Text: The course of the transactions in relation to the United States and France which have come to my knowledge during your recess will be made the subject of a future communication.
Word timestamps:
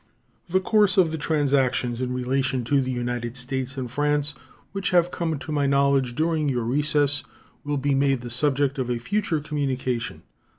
The 0.49 0.59
course 0.59 0.97
of 0.97 1.11
the 1.11 1.17
transactions 1.19 2.01
in 2.01 2.11
relation 2.11 2.63
to 2.63 2.81
the 2.81 2.89
United 2.89 3.37
States 3.37 3.77
and 3.77 3.85
France 3.91 4.33
which 4.71 4.89
have 4.89 5.11
come 5.11 5.37
to 5.37 5.51
my 5.51 5.67
knowledge 5.67 6.15
during 6.15 6.49
your 6.49 6.63
recess 6.63 7.21
will 7.63 7.77
be 7.77 7.93
made 7.93 8.21
the 8.21 8.31
subject 8.31 8.79
of 8.79 8.89
a 8.89 8.97
future 8.97 9.39
communication. 9.39 10.23